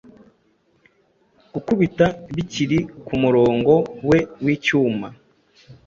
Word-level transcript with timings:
Gukubita 1.53 2.05
bikiri 2.35 2.79
ku 3.05 3.13
murongo 3.23 3.73
we 4.09 4.19
w'icyuma 4.43 5.07